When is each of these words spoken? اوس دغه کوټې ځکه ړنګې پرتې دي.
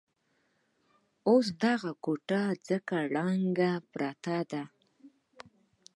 اوس 1.27 1.47
دغه 1.63 1.91
کوټې 2.03 2.43
ځکه 2.69 2.95
ړنګې 3.13 3.73
پرتې 3.91 4.39
دي. 4.51 4.63